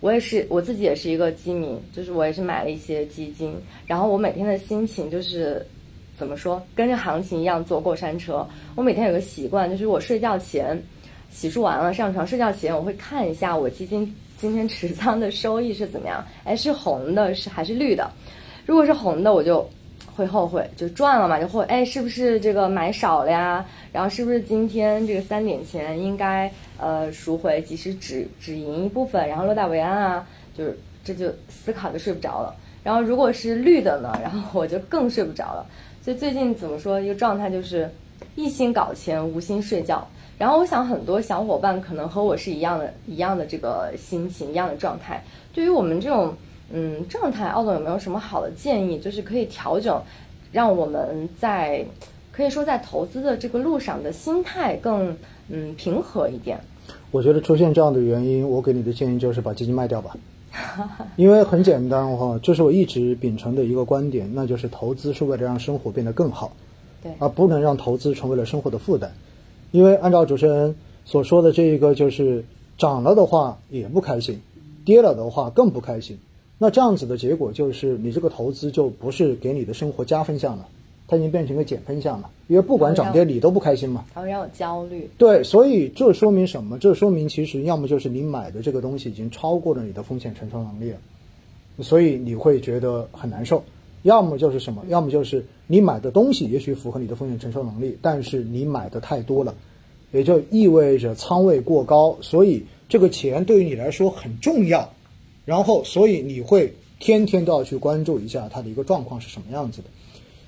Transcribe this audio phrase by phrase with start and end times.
[0.00, 3.54] 我也是我自己也是一个基民，就是我也是买了一些基金，
[3.86, 5.64] 然后我每天的心情就是
[6.16, 8.46] 怎么说，跟着行情一样坐过山车。
[8.74, 10.80] 我每天有个习惯，就是我睡觉前
[11.30, 18.10] 洗漱完了上床睡觉前，我会看一下我基金今天持仓的收益是怎么样，哎，是红的，是还是绿的？
[18.64, 19.68] 如果是红的，我就。
[20.18, 23.64] 会后悔就赚了嘛，就会哎，是不是这个买少了呀？
[23.92, 30.26] 然后是不是今天这个三点前应该呃赎回，及时止止盈一部分，然后落袋为安啊？
[30.56, 32.52] 就是这就思考就睡不着了。
[32.82, 35.64] 然后如果是绿的呢，然后我就更睡不着了。
[36.02, 37.88] 所以最近怎么说一个状态就是
[38.34, 40.04] 一心搞钱，无心睡觉。
[40.36, 45.22] 然后我想很多小伙伴可能和我是一样的，一样的这个心情，一样的状态。
[45.54, 46.34] 对于我们这种。
[46.72, 48.98] 嗯，状态，奥总有没有什么好的建议？
[48.98, 50.02] 就是可以调整，
[50.52, 51.84] 让我们在
[52.30, 55.16] 可以说在投资的这个路上的心态更
[55.48, 56.60] 嗯平和一点。
[57.10, 60.14] 我觉得出现这样的原因，我给你的建议就是把基金卖掉吧。
[61.16, 66.52] 因为很简单哈，这是我一直秉承的一个观点，那就是投资是为了让生活变得更好，
[67.02, 69.12] 对，而不能让投资成为了生活的负担。
[69.70, 72.44] 因为按照主持人所说的这一个，就是
[72.76, 74.40] 涨了的话也不开心，
[74.84, 76.18] 跌了的话更不开心。
[76.58, 80.66] 那这样子的结果就是，你这个投资就不是给你的生活加分项了，
[81.06, 82.28] 它已经变成一个减分项了。
[82.48, 84.04] 因为不管涨跌，你都不开心嘛。
[84.12, 85.08] 它会让我焦虑。
[85.16, 86.78] 对，所以这说明什么？
[86.78, 90.98] 这说明其实要么就是你买的这个东西已经超过了你的风险承受能力了，
[91.80, 93.58] 所以你会觉得很难受；
[94.02, 94.82] 要么就是什么？
[94.88, 99.54] 要么就是你买的东西也许符合你的风险承受能力，但是你买的太多了，
[100.10, 104.90] 也就意味着仓位过高，所以这个钱对于你来说很重要。
[105.48, 109.88] 然后，所以你会天天都要去关注一下它的一个状况是什么样子的。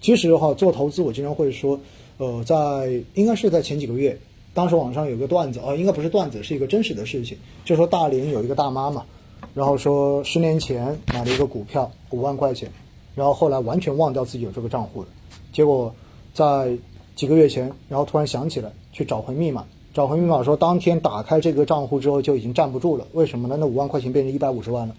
[0.00, 1.80] 其实哈，做投资我经常会说，
[2.18, 4.16] 呃，在应该是在前几个月，
[4.52, 9.04] 当时网上有个段子啊，应该不是段子，是一个真实的事情，就说大连有一个大妈嘛，
[9.52, 12.70] 然后说十年前买了一个股票五万块钱，
[13.16, 15.08] 然后后来完全忘掉自己有这个账户了，
[15.52, 15.92] 结果
[16.32, 16.78] 在
[17.16, 19.66] 几个月前，然后突然想起来去找回密码。
[19.94, 23.06] 找回密码说，当天打开这个账户之后就已经站不住了。
[23.12, 23.56] 为什么呢？
[23.56, 24.94] 那五万块钱变成一百五十万了。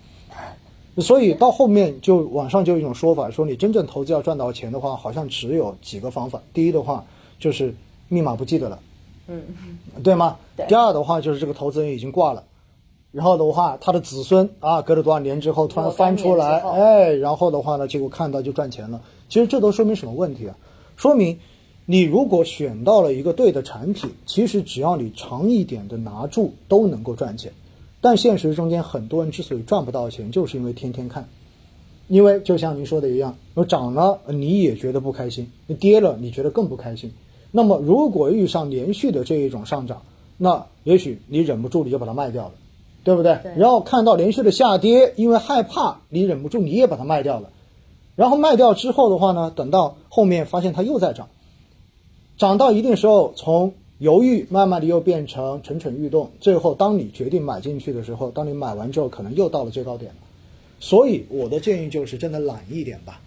[0.99, 6.41] 所以到后面就网上就有一种说法，说你真正投资要赚到钱的话，好像只有几个方法。
[6.53, 7.03] 第一的话
[7.37, 7.75] 就是
[8.07, 8.79] 密码不记得了，
[9.27, 9.43] 嗯，
[10.01, 10.37] 对吗？
[10.69, 12.41] 第二的话就是这个投资人已经挂了，
[13.11, 19.01] 然后的话他的子孙啊，隔了多少年之后突然翻出来，哎，然后的话呢，结果看到就赚钱了。
[19.27, 20.55] 其实这都说明什么问题啊？
[20.95, 21.37] 说明。
[21.85, 27.51] 你如果选到了一个对的产品，其实只要你长一点的拿住，都能够赚钱。
[28.01, 31.27] 但现实中间很多人之所以赚不到钱，就是因为天天看。
[32.07, 37.11] 因为就像您说的一样，我涨了你也觉得不开心，跌了你觉得更不开心。
[37.51, 40.01] 那么如果遇上连续的这一种上涨，
[40.37, 42.51] 那也许你忍不住你就把它卖掉了，
[43.03, 43.39] 对不对？
[43.57, 47.49] 然后看到连续的下跌，因为害怕，你忍不住你也把它卖掉了。
[48.15, 51.29] 然后卖掉之后的话呢，等到后面发现它又在涨。
[52.37, 60.17] 涨到一定时候，从犹豫慢慢的又变成蠢蠢欲动，最后当你决定买进去的时候，当你买完之后，可能又到了最高点了。
[60.81, 63.21] 所以我的建议就是，真的懒一点吧。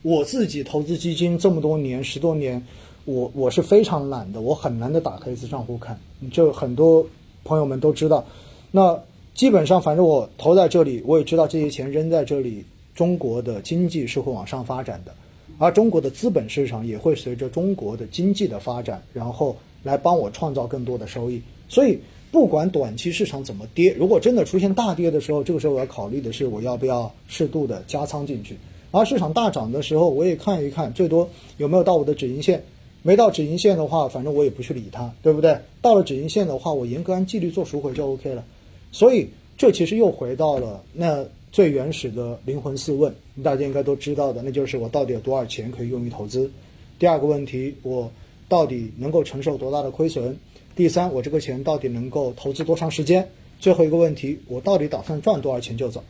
[0.00, 2.66] 我自己投资基金这么多年，十多年，
[3.04, 6.00] 我我是非常懒的，我很难的打开一次账户看。
[6.32, 7.06] 就很多
[7.44, 8.24] 朋友们都知道，
[8.70, 8.98] 那
[9.34, 12.64] 基本上反正我投在这里，我也知道这些钱扔在这里，
[12.94, 15.14] 中国的经济是会往上发展的。
[15.58, 21.40] 而中国的资本市场也会随着中国的经济的发展，然后来帮我创造更多的收益。
[21.68, 21.98] 所以，
[22.32, 28.56] 不管短期市场怎么跌，如果真的出现大跌的时候，这个时候我要考虑的是我要不要适度的加仓进去。
[28.90, 32.62] 而市场大涨的时候，我也看一看，最多有没有到我的止盈线。
[33.02, 35.58] 没到止盈线的话，反正我也不去理它，对不对？
[35.80, 38.44] 到了止盈线的话，我严格按纪律做赎回就 OK 了。
[38.92, 41.24] 所以，这其实又回到了那。
[41.54, 46.50] 最原始的灵魂四问，大家应该都知道的，那就是我到底有多少钱可以用于投资？
[46.98, 48.10] 第二个问题，我
[48.48, 50.36] 到底能够承受多大的亏损？
[50.74, 53.28] 第三，我这个钱到底能够投资多长时间？
[53.60, 56.02] 最后一个问题，我到底打算赚多少钱就走？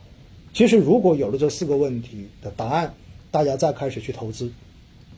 [0.51, 2.95] 其实，如果有了这四个问题的答案，
[3.29, 4.51] 大家再开始去投资，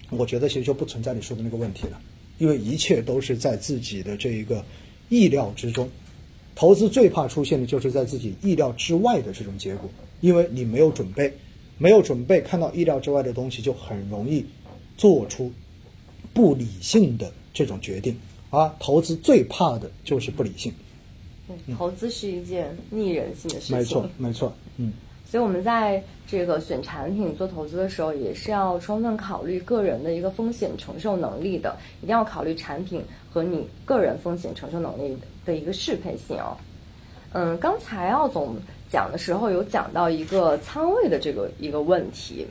[0.10, 2.02] 我觉得其实就不存在你说的那个问题了，
[2.38, 4.62] 因为一切都是在自己的这一个
[5.08, 5.90] 意料之中。
[6.60, 9.88] 投资最怕出现的就是在自己意料之外的这种结果。
[10.22, 11.32] 因为你没有准备，
[11.78, 14.44] 没有准备，看到意料之外的东西，就很容易
[14.98, 15.52] 做出
[16.34, 18.20] 不理性的这种决定。
[18.50, 20.74] 啊投资最怕的就是不理性。
[21.78, 23.78] 投资是一件逆人性的事情。
[23.78, 24.56] 没错，没错。
[24.78, 24.92] 嗯。
[25.30, 36.56] 所以，我们在这个选产品做投资的时候，也是要充分考虑个人的一个风险承受能力的，一定要考虑产品和你个人风险承受能力的一个适配性哦。
[37.34, 38.56] 嗯，刚才奥总
[38.90, 42.48] 讲的时候有讲到一个仓位的这个一个问题，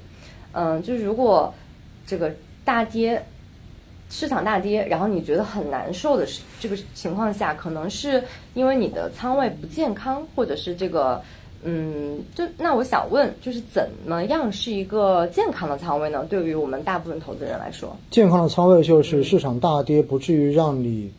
[0.52, 1.52] 嗯，就是如果
[2.06, 2.30] 这个
[2.62, 3.24] 大跌，
[4.10, 6.28] 市场大跌，然后你觉得很难受的
[6.60, 11.22] 这个情况下，可能是因为你的仓位不健康，或者是这个。
[11.68, 16.24] 嗯，就那我想问，就是怎么样是一个健康的仓位呢？
[16.30, 21.10] 对于我们大部分投资人来说，健康的仓位就是市场大跌不至于让你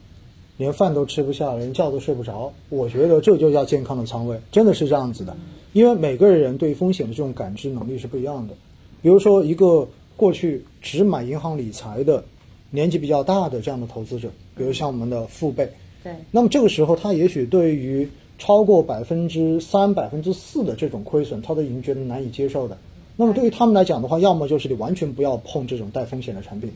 [0.55, 2.49] 连饭都吃不下，连觉都睡不着。
[2.69, 5.35] 我觉得这就叫健康的仓位，真的是这样子的。
[5.73, 8.53] 因为每个人对风险的这种感知能力是不一样的。
[9.01, 9.85] 比如说，一个
[10.15, 12.23] 过去只买银行理财的
[12.71, 15.69] 年纪比较大的这样的投资者，比如像我们的父辈，
[16.03, 22.78] 对，那么这个时候他也许对于超过百分之三、百分之四的这种亏损，他都已经觉得难以接受的。
[23.16, 26.72] 那么对于他们来讲的话，要么就是你完全不要碰这种带风险的产品，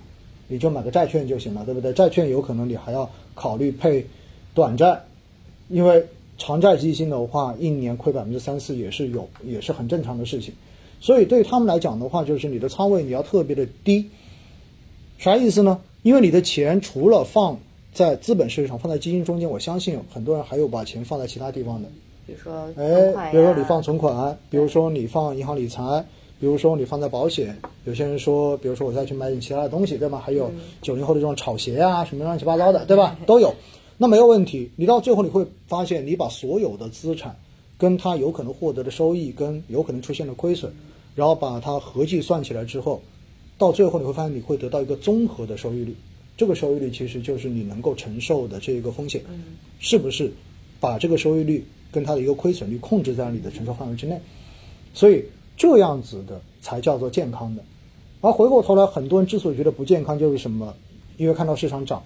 [0.47, 1.93] 你就买个债券就行了，对不对？
[1.93, 4.05] 债券有可能你还要考虑配
[4.55, 4.99] 短债，
[5.69, 6.03] 因为
[6.37, 10.53] 长债基金的话，一年亏百分之三四也是有，也是很正常的事情。
[10.99, 14.09] 所以对于他们来讲的话，就是你的仓位你要特别的低。
[15.19, 15.79] 啥意思呢？
[16.01, 17.59] 因为你的钱除了放。
[17.93, 21.89] 在资本市场放在基金中间，我相信很多人还有把钱放在其他地方的，
[22.25, 26.05] 比如说哎，比如说你放存款，比如说你放银行理财，
[26.39, 27.57] 比如说你放在保险。
[27.83, 30.19] 有些人说，比如说我再去买点其他的东西，对吧？
[30.19, 30.51] 还有
[30.81, 33.17] 九零后的这种炒鞋啊，什么乱七八糟的，对吧？
[33.25, 33.53] 都有。
[33.97, 34.71] 那没有问题。
[34.75, 37.35] 你到最后你会发现，你把所有的资产
[37.77, 40.71] 跟它有可能获得的收益，跟有可能出现的亏损，
[41.13, 43.01] 然后把它合计算起来之后，
[43.57, 45.95] 到最后你会发现，你会得到一个综合的收益率。
[46.37, 49.21] 这个收益率其实就是你能够承受的这个风险，
[49.79, 50.31] 是不是
[50.79, 54.19] 把这个收益率跟它的一个亏损率控制在你的承受范围之内？
[54.93, 55.23] 所以
[55.55, 57.63] 这样子的才叫做健康的。
[58.21, 60.73] 而回过头来，很多人之所以觉得不健康，就是什么？
[61.17, 62.01] 因为看到市场涨，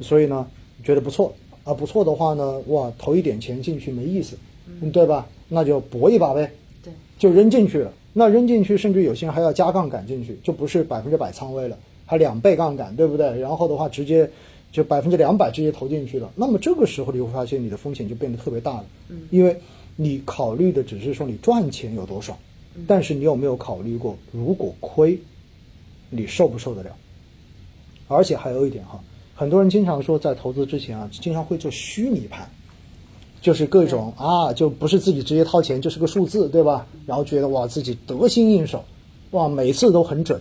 [0.00, 0.46] 所以呢
[0.84, 1.34] 觉得不错
[1.64, 4.36] 啊，不错的话呢，哇，投一点钱进去没意思，
[4.92, 5.26] 对吧？
[5.48, 6.50] 那就搏一把呗，
[6.82, 7.92] 对，就扔进去了。
[8.12, 11.76] 那扔进去，甚至有些人还要加杠杆进去，就不是百分之百仓位了。
[12.06, 13.38] 还两倍杠杆，对不对？
[13.38, 14.30] 然后的话，直接
[14.70, 16.30] 就百分之两百直接投进去了。
[16.34, 18.84] 那么这个时候，你会发现你的风险就变得特别大了。
[19.08, 19.58] 嗯，因为
[19.96, 22.36] 你考虑的只是说你赚钱有多少，
[22.86, 25.18] 但是你有没有考虑过，如果亏，
[26.10, 26.90] 你受不受得了？
[28.08, 29.00] 而且还有一点哈，
[29.34, 32.46] 很多人经常说在投资之前啊，经常会做虚拟盘，
[33.40, 36.86] 就是各种啊，就不是自己直接掏钱，就是个数字，对吧？
[37.06, 38.84] 然后觉得哇，自己得心应手，
[39.30, 40.38] 哇，每次都很准。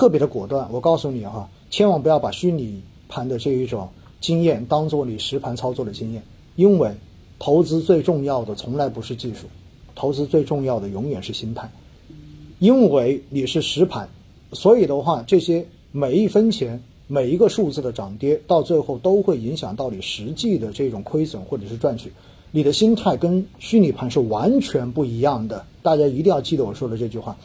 [0.00, 6.22] 特别的果断，我告诉你哈，千万不要把虚拟盘的这一种经验当做你实盘操作的经验，
[6.56, 6.90] 因为
[7.38, 9.40] 投资最重要的从来不是技术，
[9.94, 11.70] 投资最重要的永远是心态。
[12.60, 14.08] 因为你是实盘，
[14.54, 22.10] 所以的话，这些每一分钱、每一个数字的涨跌，到最后都会影响到你实际的这种亏损或者是赚取。
[22.52, 27.36] 你的心态跟虚拟盘是完全不一样的，大家一定要记得我说的这句话。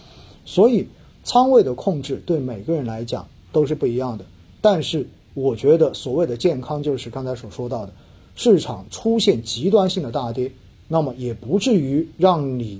[0.45, 0.87] 所以。
[1.25, 4.23] 仓位的控制对每个人来讲都是不一样的，
[4.61, 7.91] 但是我觉得所谓的健康就是刚才所说到的，
[8.35, 10.51] 市场出现极端性的大跌，
[10.87, 12.79] 那么也不至于让你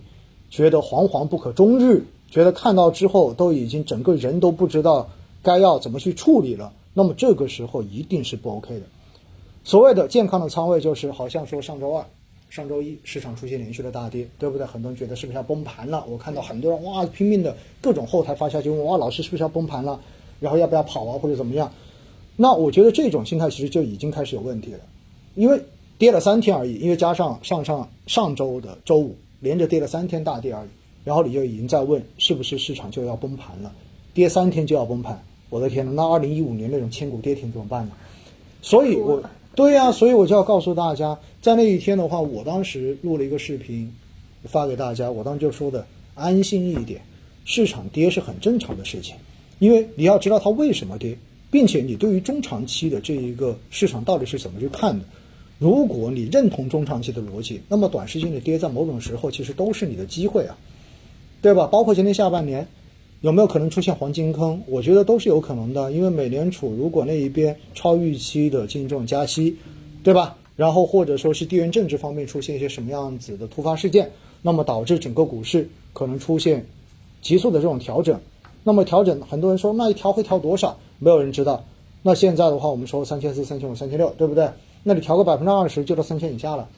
[0.50, 5.10] 觉得惶惶不可终日，觉得看到之后都已经整个人都不知道
[5.42, 8.86] 该要怎么去处理了，那么这个时候一定是不 OK 的。
[9.64, 12.06] 所谓的健康的仓位就是好像说上周二。
[12.56, 14.66] 上周一市场出现连续的大跌，对不对？
[14.66, 16.06] 很多人觉得是不是要崩盘了？
[16.08, 20.00] 我看到很多人哇拼命的各种后台发消息问哇老师是不是要崩盘了？
[20.40, 21.70] 然后要不要跑啊或者怎么样？
[22.38, 24.80] 那我觉得这种心态其实就已经开始有问题了，
[25.36, 25.62] 因为
[25.98, 30.70] 跌了三天而已，因为加上上上上周的周五连着跌了三天大跌而已，
[31.04, 33.70] 然后你就已经在问是不是市场就要崩盘了？
[34.14, 35.22] 跌三天就要崩盘？
[35.50, 37.92] 我的天呐，那二零一五年那种千股跌停怎么办呢？
[38.62, 39.22] 所以我。
[39.56, 43.90] 对呀，所以我就要告诉大家，在那一天的话，我当时录了一个视频，
[44.44, 45.10] 发给大家。
[45.10, 47.02] 我当时就说的，安心一点，
[47.46, 49.16] 市场跌是很正常的事情，
[49.60, 51.18] 因为你要知道它为什么跌，
[51.50, 55.06] 并且你对于中长期的这一个市场到底是怎么去看的。
[55.58, 60.58] 如果你认同中长期的逻辑，那么短时间的跌在某种时候其实都是你的机会啊，
[61.42, 61.66] 对吧？
[61.68, 62.68] 包括今年下半年。
[63.26, 64.62] 有没有可能出现黄金坑？
[64.68, 69.58] 我觉得都是有可能的，因为美联储如果那一边超预期的进行这种加息，
[70.04, 70.38] 对吧？
[70.56, 74.12] 然后或者说是地缘政治方面出现一些什么样子的突发事件，
[74.44, 76.64] 那么导致整个股市可能出现
[77.24, 78.22] 急速的这种调整。
[78.64, 80.78] 那么调整，很多人说那一调会调多少？
[81.00, 81.66] 没有人知道。
[82.04, 84.48] 那现在的话，我们说三千四、三千五、三千六，对不对？
[84.84, 86.70] 那你调个百分之二十，就到三千以下了。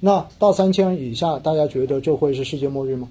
[0.00, 3.08] 那到三千以下，大家觉得就会是世界末日吗？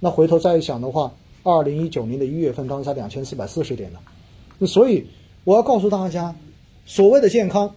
[0.00, 1.12] 那回头再一想的话。
[1.42, 4.66] 二零一九年的一月份，当时才两千四百四十点呢。
[4.66, 5.06] 所以
[5.44, 6.36] 我要告诉大家，
[6.84, 7.74] 所谓的健康，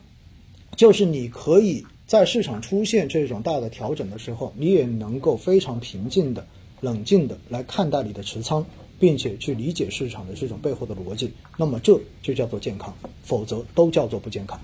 [0.76, 6.46] 就是你可以在市场出现这种大的调整的时候，你也能够非常平静的、
[6.82, 8.66] 冷静的来看待你的持仓，
[9.00, 12.94] 并且去理解市场的这种背后的逻辑，那么这就叫做健康，
[13.24, 14.60] 否则都叫做不健康。